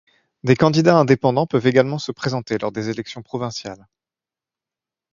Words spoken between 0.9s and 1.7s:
indépendants peuvent